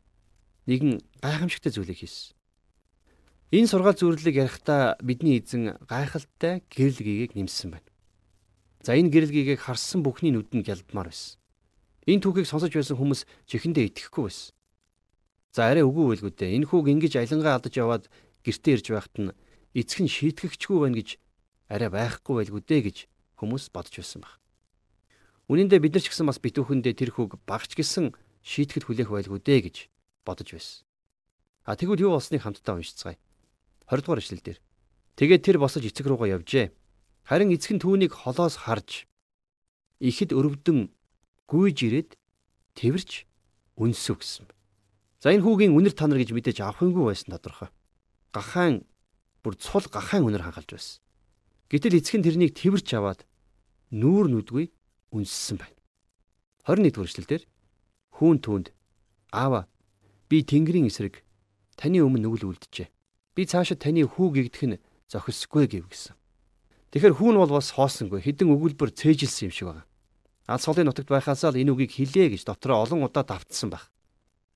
[0.68, 2.36] нэгэн гайхамшигтай зүйлийг хийсэн.
[3.56, 7.87] Энэ сургаал зөвлөлийг ярихдаа бидний эзэн гайхалтай гэрэлгийг нэмсэн байна.
[8.82, 11.38] За энэ гэрэлгийг харсан бүхний нүд нь гялдмаар байсан.
[12.06, 14.54] Энэ түүхийг сонсож байсан хүмүүс чихэндээ итгэхгүй байсан.
[15.52, 16.56] За арай үгүй байлгүй дээ.
[16.56, 18.04] Энэ хүүг ингэж алингаа алдаж яваад
[18.46, 19.34] гэртээ ирж байхад нь
[19.74, 21.18] эцэг нь шийтгэгчгүй байна гэж
[21.68, 22.98] арай байхгүй байлгүй дээ гэж
[23.36, 24.40] хүмүүс бодож байсан баг.
[25.48, 28.12] Үнэн дээр бид нар ч гэсэн бас битүүхэндээ тэр хүүг багч гисэн
[28.44, 29.76] шийтгэд хүлээх байлгүй дээ гэж
[30.24, 30.84] бодож байсан.
[31.68, 33.20] А тэгвэл юу болсныг хамтдаа уншицгаая.
[33.88, 34.60] 20 дугаар эшлэл дээр.
[35.16, 36.72] Тэгээд тэр босож эцэг руугаа явжээ.
[37.28, 39.04] Харин эцэг нь түүнийг холоос харж
[40.00, 40.88] ихэд өрөвдөн
[41.44, 42.10] гүйж ирээд
[42.72, 43.28] тэрч
[43.76, 44.48] үнсв гэсэн.
[45.20, 47.68] За энэ хүүгийн үнэр танар гэж мэдээж авахынгүй байсан тодорхой.
[48.32, 48.88] Гахаан
[49.44, 51.04] бүр цул гахаан үнэр хангалж байсан.
[51.68, 53.28] Гэтэл эцэг нь тэрнийг тэрч аваад
[53.92, 54.72] нүүр нүдгүй
[55.12, 55.76] үнссэн байна.
[56.64, 57.42] 21 дугаар эшлэлдэр
[58.16, 58.66] хүүн түүнд
[59.36, 59.68] аава
[60.32, 61.20] би Тэнгэрийн эсрэг
[61.76, 62.88] таны өмнө нүгэл үлджээ.
[63.36, 64.80] Би цаашид таны хүү гэгдэх нь
[65.12, 66.16] зохисгүй гэв гэсэн.
[66.92, 69.84] Тэгэхээр хүүн бол бас хоосонгүй хідэн өгүүлбэр цээжилсэн юм шиг байна.
[70.48, 73.92] Алс холын нутагт байхаасаа л энэ үгийг хэлээ гэж дотроо олон удаа давтсан баг.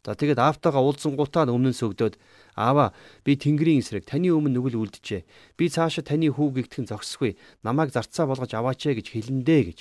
[0.03, 2.17] За тэгээд аавтайгаа уулзсангуудаа өмнө сөгдөөд
[2.57, 5.23] аава би Тэнгэрийн эсрэг таны өмнө нүгэл үлджээ.
[5.55, 7.39] Би цаашаа таны хүү гэгдэх нь зохисгүй.
[7.63, 9.81] Намайг зарцаа болгож аваач ээ гэж хэлэндэ гэж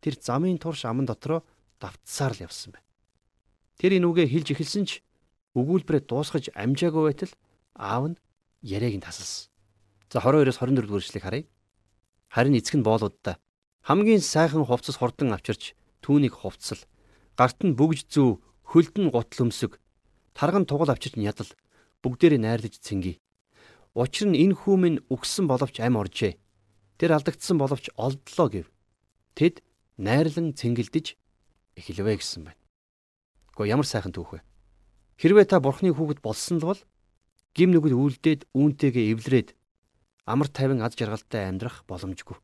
[0.00, 1.44] тэр замын турш аман дотроо
[1.82, 2.86] давтсаар л явсан байна.
[3.76, 4.90] Тэр энэ үгээ хэлж эхэлсэн ч
[5.52, 7.32] өгүүлбэрээ дуусгаж амжаагүй байтал
[7.76, 8.20] аав нь
[8.64, 9.52] яриаг нь тасалсан.
[10.08, 11.44] За 22-оос 24 дугаар эшлэгийг харъя.
[12.28, 13.40] Харин эцэг нь боолуудаа
[13.88, 15.72] хамгийн сайхан хувцас хурдан авчирч
[16.04, 16.80] түүнийг хувцсал
[17.38, 18.36] гарт нь бүгж зүү
[18.68, 19.80] хөлд нь гутал өмсөг
[20.36, 21.50] тарган тугал авчирч ядал
[22.02, 23.18] бүгдээрээ найрлаж цэнги.
[23.98, 26.38] Учир нь энэ хүүмэн үгсэн боловч ам оржээ.
[26.98, 28.66] Тэр алдагдсан боловч олдлоо гэв.
[29.34, 29.66] Тэд
[29.98, 31.18] найрлан цэнгэлдэж
[31.74, 32.62] эхэлвэ гэсэн байна.
[33.58, 34.46] Гэхдээ ямар сайхан түүх вэ?
[35.18, 36.80] Хэрвээ та бурхны хүүхэд болсон л бол
[37.58, 39.48] гим нүгэл үлдээд үүнтэйгээ эвлэрээд
[40.28, 42.36] амар тайван аз жаргалтай амьдрах боломжгүй.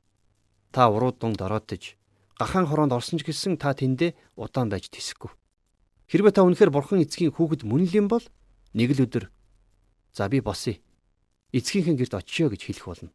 [0.72, 2.00] Та уруу дунд ороодож
[2.40, 5.30] гахаан хороонд орсон ч гэсэн та тэндээ удаан байж тэсэхгүй.
[6.08, 8.24] Хэрвээ та үнэхээр бурхан эцгийн хүүхэд мөн л юм бол
[8.72, 9.28] нэг л өдөр
[10.16, 10.80] за би босъё.
[11.52, 13.10] Эцгийнхээ гэрт очиё гэж хэлэх болно.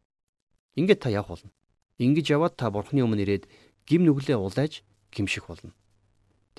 [0.77, 1.51] Ингээд та явах болно.
[1.97, 3.49] Ингэж яваад та бурхны өмнө ирээд
[3.89, 5.73] гим нүглээ улайж гимших болно.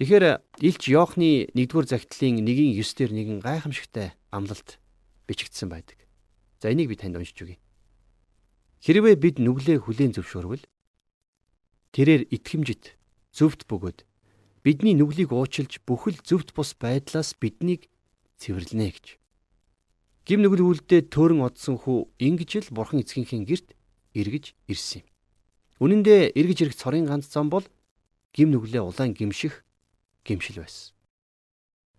[0.00, 4.80] Тэгэхээр Илч Йоохны 1-р загтлын 1-ийн 9-дэр нэгэн гайхамшигтай амлалт
[5.28, 6.00] бичигдсэн байдаг.
[6.60, 7.59] За энийг би танд уншиж өгье.
[8.80, 10.64] Хэрвээ бид нүглээ хүлээн зөвшөөрвөл
[11.92, 12.96] тэрээр итгэмжит
[13.36, 14.08] зөвхт бөгөөд
[14.64, 17.92] бидний нүглийг уучлж бүхэл зөвхт бус байдлаас биднийг
[18.40, 19.06] цэвэрлэнэ гэж.
[20.24, 23.68] Гим нүгэл үлдээ төөрөн одсон хүү ингэж л бурхан эцгийнхээ герт
[24.16, 25.08] эргэж ирсэн юм.
[25.80, 27.64] Үнэн дээр эргэж ирэх цорын ганц зам бол
[28.32, 29.64] гим нүглээ улаан гимших
[30.24, 30.96] гимшил байсан.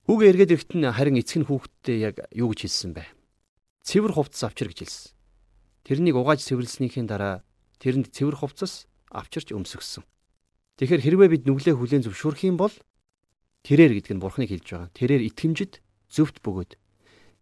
[0.10, 3.06] Хүүгээ эргээд ирэхэд нь харин эцэг нь хүүхдтэй яг юу гэж хэлсэн бэ?
[3.86, 5.21] Цэвэр хувцас авчир гэж хэлсэн.
[5.86, 7.42] Тэрнийг угааж цэвэрлснийхээ дараа
[7.82, 10.06] тэрэнд цэвэр хувцас авчирч өмсгсөн.
[10.78, 12.74] Тэгэхээр хэрвээ бид нүглээ хүлээн зөвшөөрөх юм бол
[13.66, 14.90] тэрээр гэдэг нь бурхныг хэлж байгаа.
[14.94, 16.78] Тэрээр итгэмжид зөвхт бөгөөд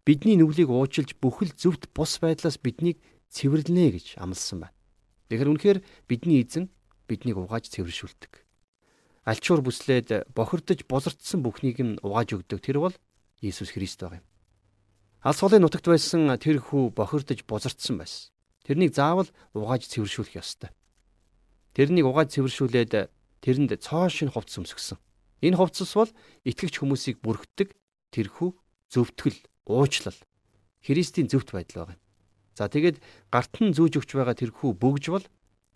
[0.08, 2.98] бидний нүглийг уучлж бүхэл зөвхт бус байдлаас биднийг
[3.30, 4.76] цэвэрлэнэ гэж амласан байна.
[5.30, 6.72] Тэгэхээр үнэхээр бидний эзэн
[7.06, 8.34] биднийг угааж цэвэршүүлдэг.
[9.30, 12.96] Альчуур бүслээд бохирдож бузардсан бүхнийг нь угааж өгдөг тэр бол
[13.46, 14.29] Иесус Христ байгаа юм.
[15.20, 18.32] Алс холын нутагт байсан тэр хүү бохирдож бузардсан байсан.
[18.64, 20.72] Тэрнийг заавал угааж цэвэршүүлэх ёстой.
[21.76, 23.12] Тэрнийг угааж цэвэршүүлээд
[23.44, 24.96] тэрэнд цоо шин хувцас өмсгсөн.
[25.44, 26.12] Энэ хувцас бол
[26.48, 27.76] итгэгч хүмүүсийг бүрхдэг
[28.16, 28.50] тэрхүү
[28.96, 30.16] зөвтгөл, уучлал,
[30.80, 32.04] Христийн зөвхт байдал байгаа юм.
[32.56, 35.26] За тэгээд гарт нь зүүж өгч байгаа тэр хүү бөгж бол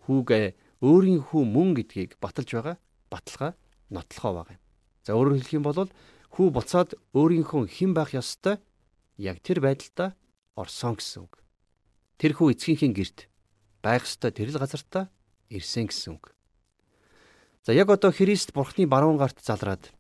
[0.08, 2.76] хүүгээ өөрийн хүү мөн гэдгийг баталж байгаа
[3.12, 3.52] баталгаа
[3.92, 4.64] нотлохоо байгаа юм.
[5.04, 5.92] За өөрөөр хэлэх юм бол
[6.32, 8.60] хүү буцаад өөрийнхөө хэн байх ёстой
[9.18, 10.14] яг тэр байдалтай
[10.56, 11.42] орсон гэсэн үг.
[12.18, 13.20] Тэр хүү эцгийнхээ герт
[13.84, 15.10] байх ёстой тэрл газартаа
[15.50, 16.34] ирсэн гэсэн үг.
[17.64, 19.92] За яг одоо Христ Бурхны баруун гарт залраад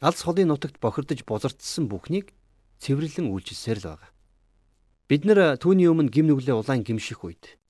[0.00, 2.32] алс холын нутагт бохирдож бузардсан бүхнийг
[2.80, 4.10] цэвэрлэн үйлчилсээр л байгаа.
[5.10, 7.60] Бид нэр түүний өмнө гим нүглээ улаан гимших үед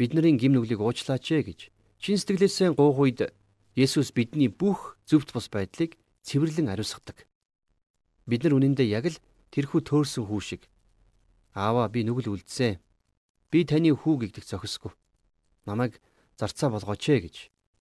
[0.00, 1.60] бидний гим нүглийг уучлаач ээ гэж
[2.00, 3.34] чин сэтгэлээсээ гуух үед
[3.76, 7.28] Есүс бидний бүх зөвхт бус байдлыг цэвэрлэн ариусгадаг.
[8.26, 9.16] Бид нар үнэндээ яг л
[9.50, 10.62] тэрхүү төөрсөн хүү шиг
[11.54, 12.78] Аава би нүгэл үлдсэн.
[13.50, 14.94] Би таны хүү гэгдэх зохисгүй.
[15.66, 15.98] Намайг
[16.38, 17.36] зарцаа болгооч ээ гэж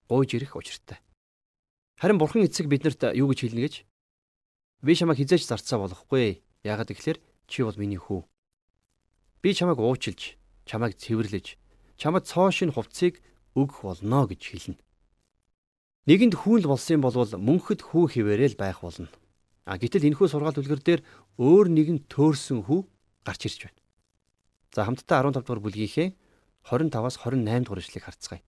[0.09, 0.97] гуйж ирэх учиртай.
[2.01, 3.75] Харин бурхан эцэг биднэрт юу гэж хэлнэ гэж?
[4.81, 6.41] Би чамайг хизээж зарцаа болгохгүй.
[6.65, 8.25] Яагаад гэвэл чи бол миний хүү.
[9.45, 10.33] Би чамайг уучилж,
[10.65, 11.55] чамайг цэвэрлэж,
[12.01, 13.21] чамд цоо шин хувцсыг
[13.53, 14.81] өгөх болно гэж хэлнэ.
[16.09, 19.13] Нэгэнд хүүл болсон бол мөнхөд хүү хിവэрэл байх болно.
[19.69, 21.01] А гэтэл энэхүү сургаалт үлгэр дээр
[21.37, 22.81] өөр нэгэн төөрсөн хүү
[23.21, 23.77] гарч ирж байна.
[24.73, 26.09] За хамтдаа 15 дугаар бүлгийнхээ
[26.65, 28.41] 25-аас 28 дугаар ишлэгийг харцгаая.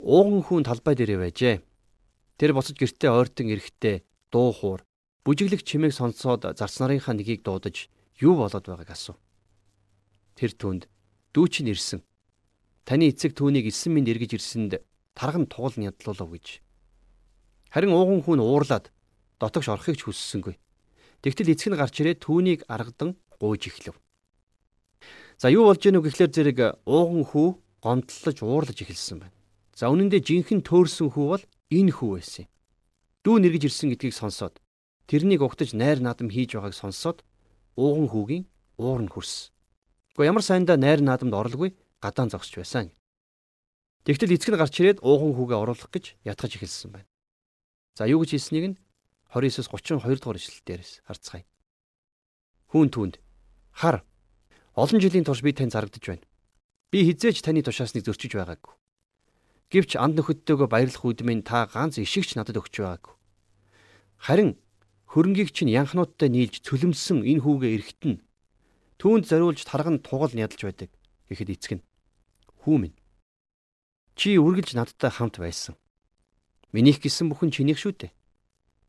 [0.00, 1.56] Ууган хүн талбай дээрээ байжээ.
[2.40, 4.80] Тэр боцож гертээ ойртон эрэхтэй дуу хуур
[5.28, 7.92] бүжиглэг чимээг сонсоод зарц нарынхаа нэгийг дуудаж
[8.24, 9.20] юу болоод байгааг асуув.
[10.32, 10.88] Тэр түнд
[11.36, 12.00] дүү чинь ирсэн.
[12.88, 14.80] Таны эцэг түүнийг эссэн минь эргэж ирсэнд
[15.12, 16.64] тарган тугал нь ядлуулав гэж.
[17.68, 18.88] Харин ууган хүн уурлаад
[19.40, 20.56] дотогш орохыг ч хүссэнгүй.
[21.24, 23.96] Тэгтэл эцэг нь гарч ирээд түүнийг аргадан гуйж эхлэв.
[25.40, 27.48] За юу болж гэнэ вэ гэхлээр зэрэг ууган хүү
[27.82, 29.36] гомдлож уурлаж эхэлсэн байна.
[29.74, 31.44] За үнэн дээр жинхэнэ төөрсөн хүү бол
[31.74, 32.50] энэ хүү байсан юм.
[33.24, 34.60] Дүү нэргэж ирсэн гэдгийг сонсоод
[35.10, 37.26] тэрнийг угтаж найр наадам хийж байгааг сонсоод
[37.74, 38.44] ууган хүүгийн
[38.78, 39.50] уур нь хүрсэн.
[40.14, 42.92] Гэхдээ ямар сайндаа найр наадамд орлоггүй гадаан зогсож байсан.
[44.04, 47.08] Тэгтэл эцэг нь гарч ирээд ууган хүүгээ оруулах гэж ятгаж эхэлсэн байна.
[47.98, 48.76] За юу гэж хэлснийг нь
[49.34, 51.42] 29-с 32 дугаар ишлэл дээрээс харцгаая.
[52.70, 53.14] Хүүн түнд
[53.74, 54.06] хар
[54.78, 56.22] олон жилийн турш би тань зарагдж байна.
[56.94, 58.78] Би хизээч таны тушаасныг зөрчиж байгаагүй.
[59.74, 63.14] Гэвч анд нөхөдтэйгөө баярлах үед минь та ганц ишигч надад өгч байгаагүй.
[64.22, 64.54] Харин
[65.10, 68.22] хөрөнгийг чинь янхнуудтай нийлж цөлмсөн энэ хүүгээ эрэхтэн
[69.02, 70.90] түүнд зориулж тарган тугал нядалж байдаг
[71.26, 71.86] гэхэд эцэг нь
[72.62, 72.96] хүү минь
[74.14, 75.74] чи үргэлж надтай хамт байсан.
[76.70, 78.12] Минийх гисэн бүхэн чинийх шүү дээ.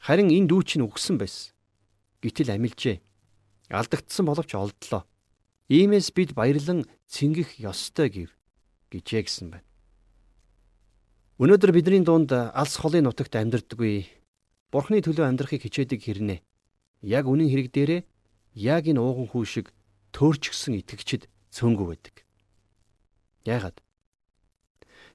[0.06, 1.58] Харин энэ дүү чинь үгсэн байсан.
[2.22, 3.02] Гэтэл амилжээ.
[3.74, 5.02] Алдагдсан боловч олдлоо.
[5.66, 8.30] Иймээс бид баярлан цэнгэх ёстой гэв
[8.94, 9.66] гэжээ гэсэн байна.
[11.42, 14.06] Өнөөдөр бидний дунд алс холын нутагт амьдардаггүй
[14.70, 16.40] Бурхны төлөө амьдрахыг хичээдэг хэрнээ.
[17.02, 18.02] Яг үнэн хэрэг дээрээ
[18.62, 19.74] яг энэ ууган хүү шиг
[20.14, 22.22] төөрчгсөн итгэгчд цөөнгөө байдаг.
[23.50, 23.82] Яагаад?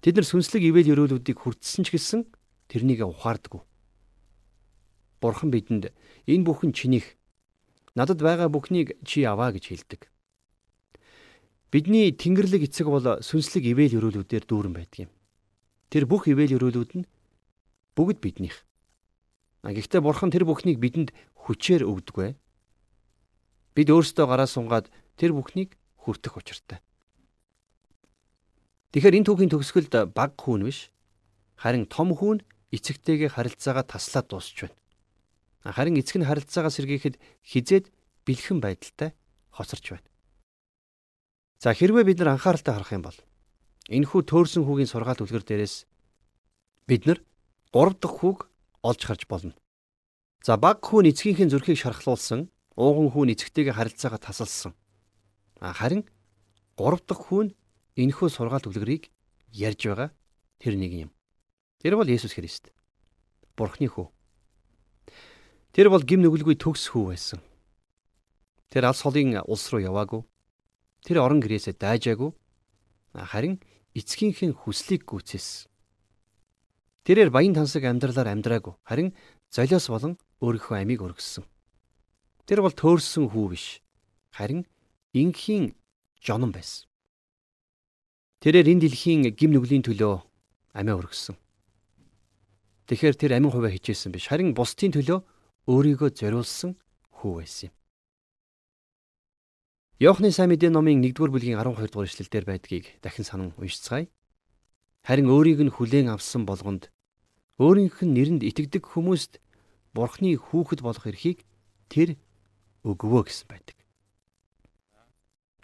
[0.03, 2.27] Тэд нар сүнслэг ивэл өрөөлүүдийг хүртсэн ч гэсэн
[2.67, 3.70] тэрнийг ухаардаггүй.
[5.21, 5.93] Бурхан бидэнд
[6.27, 7.17] энэ бүхэн чинийх
[7.95, 10.11] надад байгаа бүхнийг чи аваа гэж хэлдэг.
[11.71, 15.11] Бидний Тэнгэрлэг эцэг бол сүнслэг ивэл өрөөлүүдээр дүүрэн байдаг юм.
[15.93, 17.07] Тэр бүх ивэл өрөөлүүд нь
[17.95, 18.67] бүгд биднийх.
[19.63, 21.15] Гэхдээ бурхан тэр бүхнийг бидэнд
[21.47, 22.35] хүчээр өгдөг.
[23.77, 26.81] Бид өөрсдөө гараа сунгаад тэр бүхнийг хүртэх учиртай.
[28.91, 30.91] Тэгэхээр энэ түүхийн төгсгөлд баг хүүн биш
[31.55, 32.43] харин том хүүн
[32.75, 34.75] эцэгтэйгээ харилцаагаа таслаад дуусч байна.
[35.65, 37.93] Харин эцэг нь харилцаагаа сэргийхэд хизээд
[38.25, 39.13] бэлхэн байдалтай
[39.53, 40.09] хоцорч байна.
[41.61, 43.19] За хэрвээ бид нар анхааралтай харах юм бол
[43.91, 45.83] Энэхүү төөрсөн хүүгийн сургаалт үлгэр дээрээс
[46.87, 47.19] бид нар
[47.75, 48.47] 3 дахь хүүг
[48.87, 49.59] олж харж болно.
[50.47, 54.79] За баг хүн эцгийнхээ зүрхийг шархлуулсан, ууган хүн эцэгтэйгээ харилцаагаа тасалсан.
[55.59, 56.07] Харин
[56.79, 57.51] 3 дахь хүн
[57.99, 59.11] энэхүү сургаалт үлгэрийг
[59.59, 60.15] ярьж байгаа
[60.63, 61.11] тэр нэг юм.
[61.83, 62.71] Тэр бол Есүс Христ.
[63.59, 64.07] Бурхны хүү.
[65.71, 67.41] Тэр бол гим нүгэлгүй төгс хүү байсан.
[68.71, 70.23] Тэр алс холын улс руу яваагүй.
[71.07, 72.35] Тэр орон гэрээсээ дайжаагүй.
[73.15, 73.63] Харин
[73.95, 75.71] эцгийнхээ хүслийг гүйцээсэн.
[77.07, 78.75] Тэрээр баян тансаг амьдралаар амьдраагүй.
[78.83, 79.15] Харин
[79.51, 81.47] золиос болон өөрийнхөө амийг өргөссөн.
[82.47, 83.79] Тэр бол төөрсөн хүү биш.
[84.35, 84.67] Харин
[85.15, 85.75] инхийн
[86.19, 86.91] жонон байсан.
[88.43, 90.23] Тэрээр энэ дэлхийн гим нүглийн төлөө
[90.75, 91.39] амиа өргөссөн.
[92.91, 94.27] Тэгэхээр тэр амин хувиа хичээсэн биш.
[94.31, 95.23] Харин бусдын төлөө
[95.71, 96.75] өөрийгөө зориулсан
[97.15, 97.75] хүү байсан юм.
[100.03, 104.09] Иохны сайн мэдээ номын 1-р бүлгийн 12 дугаар эшлэлдэр байдгийг дахин санан уншицгаая.
[105.07, 106.91] Харин өөрийг нь хүлээн авсан болгонд
[107.63, 109.39] өөрийнх нь нэрэнд итгэдэг хүмүүст
[109.93, 111.45] Бурхны хүүхэд болох эрхийг
[111.93, 112.17] тэр
[112.87, 113.77] өгвөө гэсэн байдаг.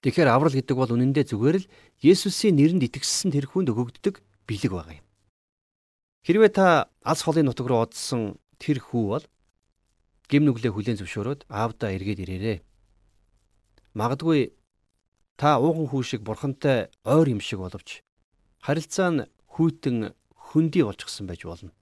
[0.04, 1.70] Тэгэхээр аврал гэдэг бол үнэндээ зүгээр л
[2.04, 5.06] Есүсийн нэрэнд итгэсэн тэр хүнд өгөгддөг бэлэг байгаа юм.
[6.28, 9.24] Хэрвээ та алс холын нутаг руу одсон тэр хүү бол
[10.30, 12.58] гим нүглээ хүлээн зөвшөөрөөд аавдаа эргээд ирээрээ
[13.96, 14.52] Магадгүй
[15.40, 18.04] та ууган хүү шиг бурхантай ойр юм шиг боловч
[18.60, 19.24] харилцаа нь
[19.56, 21.72] хүйтэн хөндөй болчихсон байж болно.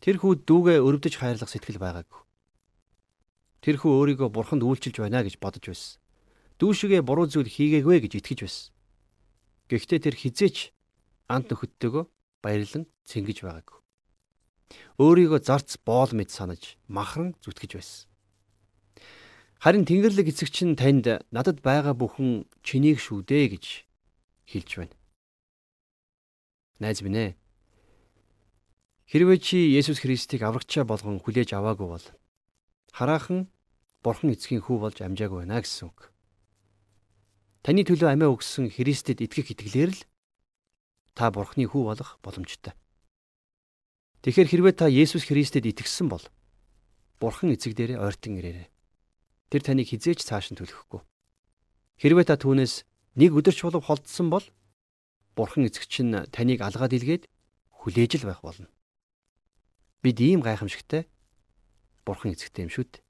[0.00, 2.20] Тэр хүү дүүгээ өрөвдөж хайрлах сэтгэл байгаагүй.
[3.60, 6.00] Тэр хүү өөрийгөө бурханд үйлчилж байна гэж бодож байсан.
[6.56, 8.72] Дүүшигээ буруу зүйл хийгээгүй гэж итгэж байсан.
[9.68, 10.72] Гэхдээ тэр хизээч
[11.28, 12.08] ант нөхөдтэйгөө
[12.40, 13.81] баярлан цэнгэж байгаагүй.
[14.98, 18.06] Өөрийгөө зарц боол мэд санаж махран зүтгэж байсан.
[19.62, 23.86] Харин Тэнгэрлэг эцэг чинь танд надад байгаа бүхэн чинийг шүү дээ гэж
[24.50, 24.96] хэлж байна.
[26.82, 27.30] Найз минь ээ.
[29.06, 32.06] Хэрвээ чи Есүс Христийг аврагчаа болгон хүлээж аваагүй бол
[32.90, 33.46] хараахан
[34.02, 36.10] Бурхан эцгийн хүү болж амжаагүй байна гэсэн үг.
[37.62, 40.00] Таны төлөө амиа өгсөн Христэд итгэх итгэлээр л
[41.14, 42.74] та Бурханы хүү болох боломжтой.
[44.22, 46.22] Тэгэхээр хэрвээ та Есүс Христэд итгэсэн бол
[47.18, 48.70] Бурхан эцэг дээрээ ойртон ирээрэй.
[49.50, 51.02] Тэр таныг хизээж цааш нь төлөхгүй.
[51.98, 52.86] Хэрвээ та түүнээс
[53.18, 54.46] нэг өдөрч болов холдсон бол
[55.34, 57.26] Бурхан эцэг чинь таныг алгаад илгээд
[57.82, 58.70] хүлээж л байх болно.
[60.06, 61.10] Бид ийм гайхамшигтай
[62.06, 63.02] Бурхан эцэгтэй юм шүү дээ.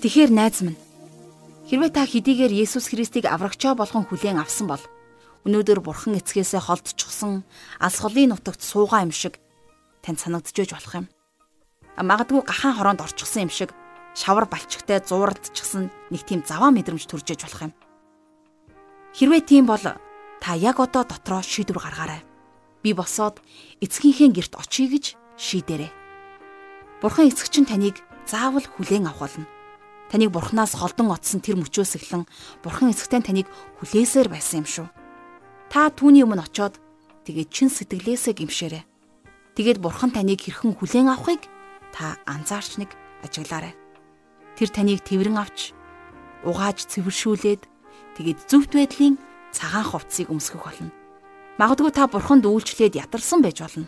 [0.00, 0.80] Тэгэхээр найз минь
[1.70, 4.82] хэрвээ та хэдийгээр Есүс Христийг аврагчаа болгон хүлээн авсан бол
[5.46, 7.46] өнөөдөр Бурхан эцгээсээ холдчихсон
[7.78, 9.38] алс холын нутагт суугаа юм шиг
[10.02, 11.06] танд санагдчихж болох юм.
[11.94, 13.70] Магадгүй гахаан хороонд орчихсон юм шиг
[14.18, 17.72] шавар балчигтай зуурдчихсан нэг тийм заваа мэдрэмж төржиж болох юм.
[19.14, 19.86] Хэрвээ тийм бол
[20.42, 22.26] та яг одоо дотроо шийдвэр гаргаарай.
[22.82, 23.38] Би босоод
[23.78, 25.94] эцгийнхээ герт очие гэж шийдээрэй.
[26.98, 29.59] Бурхан эцэг чинь таныг заавал хүлээн авах болно
[30.10, 32.26] Таныг бурхнаас холдон отсон тэр мөчөөс эхлэн
[32.66, 33.46] бурхан эцэгтэй таныг
[33.78, 34.86] хүлээсээр байсан юм шүү.
[35.70, 36.82] Та түүний өмнө очоод
[37.22, 38.82] тэгээд чин сэтгэлээсээ гимшээрэй.
[39.54, 41.46] Тэгээд бурхан таныг хэрхэн хүлээн авахыг
[41.94, 42.90] та анзаарч нэг
[43.22, 43.78] ажиглаарай.
[44.58, 45.78] Тэр таныг тэрэн авч
[46.42, 47.62] угааж цэвэршүүлээд
[48.18, 49.14] тэгээд зөвхт байдлын
[49.54, 50.90] цагаан хувцсыг өмсгөх болно.
[51.62, 53.86] Магадгүй та бурханд үйлчлээд ядарсан байж болно.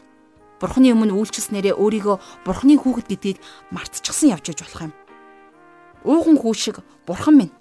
[0.63, 3.39] Бурханы өмнө үйлчлснээрээ өөрийгөө бурханы хүүхэд гэдгийг
[3.75, 4.95] мартчихсан явж иж болох юм
[6.05, 7.55] ууган хүү шиг бурхан минь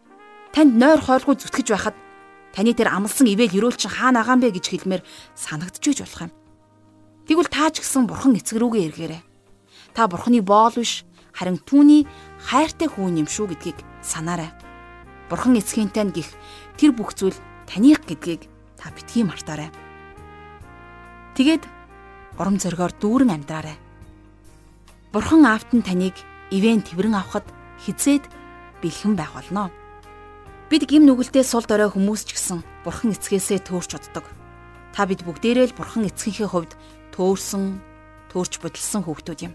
[0.54, 1.96] танд нойр хоолгүй зүтгэж байхад
[2.52, 5.04] таны тэр амлсан ивэл өрөөлчин хаана агаан бэ гэж хэлмээр
[5.36, 6.32] санагдчихж болох юм.
[7.28, 9.22] Тэгвэл та ч гэсэн бурхан эцэг рүүгээ эргээрэй.
[9.96, 12.04] Та бурханы боол биш харин түүний
[12.44, 14.52] хайртай хүн юм шүү гэдгийг санаарай.
[15.32, 16.28] Бурхан эцгийн тань гих
[16.76, 17.38] тэр бүх зүйл
[17.70, 19.72] таних гэдгийг та битгий мартаарай.
[21.40, 21.64] Тэгээд
[22.36, 23.80] урам зоригоор дүүрэн амьдраарай.
[25.16, 26.20] Бурхан аавт нь таныг
[26.52, 27.48] ивэн тэрэн авахд
[27.82, 28.30] хизээд
[28.82, 29.74] бэлхэн байх болно.
[30.70, 34.26] Бид гим нүгэлтэй сул дорой хүмүүс ч гэсэн бурхан эцгээсээ төөрч уддаг.
[34.96, 36.74] Та бид бүгдээрээ л бурхан эцгийнхээ хувьд
[37.12, 37.82] төөрсөн,
[38.32, 39.54] төөрч бодолсон хүүхдүүд юм.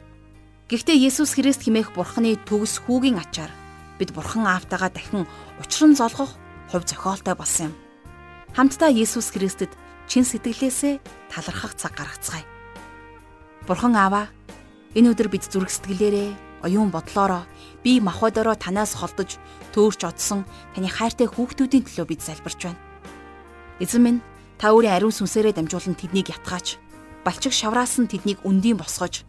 [0.69, 3.55] Гэхдээ Есүс Христ химээх бурханы төгс хүүгийн ачаар
[3.97, 5.25] бид бурхан аавтайгаа дахин
[5.62, 6.35] учран золгох
[6.69, 7.75] хувь зохиолтой болсон юм.
[8.53, 9.71] Хамтдаа Есүс Христэд
[10.11, 12.45] чин сэтгэлээсээ талархах цаг гаргацгаая.
[13.65, 14.27] Бурхан ааваа
[14.93, 17.47] энэ өдөр бид зүрх сэтгэлээрээ оюун бодлороо
[17.85, 19.41] би махбодороо танаас холдож
[19.75, 22.81] төөрч одсон таны хайртай хүүхдүүдийн төлөө бид залбирч байна.
[23.81, 24.21] Эзэн минь
[24.57, 26.81] та өөрийн ариун сүнсээрээ дамжуулан тэднийг ятгаач.
[27.25, 29.25] Балчиг шавраас нь тэднийг өндийн босгож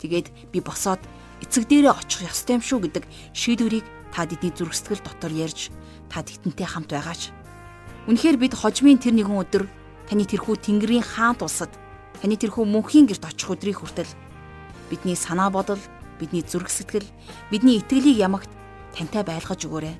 [0.00, 1.00] тэгээд би босоод
[1.44, 3.04] эцэг дээрээ очих ёстой юм шүү гэдэг
[3.36, 5.68] шийдвэрийг та тэдний зүрх сэтгэл дотор ярьж
[6.08, 7.30] та тэтэнтэй хамт байгаач.
[8.08, 9.64] Үнэхээр бид хожмын тэр нэгэн өдөр
[10.08, 11.70] таны тэрхүү Тэнгэрийн хаант улсад
[12.18, 14.08] таны тэрхүү мөнхийн герт очих өдрийг хүртэл
[14.88, 15.78] бидний санаа бодол
[16.20, 17.08] бидний зүрх сэтгэл,
[17.50, 18.52] бидний итгэлийг ямагт
[18.92, 19.96] тантай байлгаж өгөөрэй.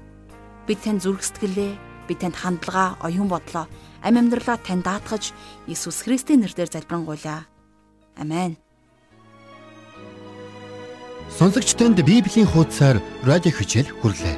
[0.68, 1.72] Бид тань зүрх сэтгэлээ,
[2.06, 3.64] бид танд хандлага, оюун бодлоо,
[4.04, 5.32] амь амьдралаа тань даатгаж
[5.66, 7.48] Иесус Христийн нэрээр залбирanгуйлаа.
[8.20, 8.60] Амен.
[11.32, 14.36] Сонсогч танд Библийн хуудасаар радио хичээл хүрлээ.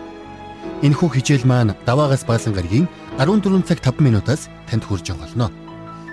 [0.87, 2.87] Энэхүү хичээл маань даваагаас баасан гарагийн
[3.19, 5.47] 14 цаг 5 минутаас танд хүрж байгаа болно.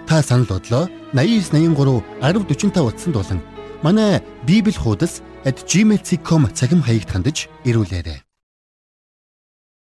[0.07, 3.39] Та санал бодлоо 8983 1045 утсанд болон
[3.83, 8.28] манай Библи хуудас @gmail.com цахим хаягт хандаж ирүүлээрэй.